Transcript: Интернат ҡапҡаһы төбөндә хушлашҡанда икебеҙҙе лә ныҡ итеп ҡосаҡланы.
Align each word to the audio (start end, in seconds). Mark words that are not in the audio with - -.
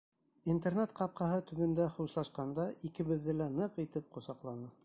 Интернат 0.53 0.95
ҡапҡаһы 0.99 1.35
төбөндә 1.51 1.87
хушлашҡанда 1.97 2.67
икебеҙҙе 2.91 3.39
лә 3.43 3.51
ныҡ 3.63 3.83
итеп 3.89 4.13
ҡосаҡланы. 4.19 4.77